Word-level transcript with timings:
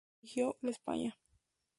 Dirigió 0.19 0.57
"La 0.61 0.71
España". 0.71 1.15